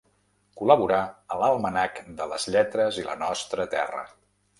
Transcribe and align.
Col·laborà 0.59 1.01
a 1.35 1.37
l'Almanac 1.41 1.99
de 2.21 2.27
les 2.31 2.47
Lletres 2.55 2.97
i 3.03 3.05
La 3.11 3.15
Nostra 3.25 3.67
Terra. 3.75 4.03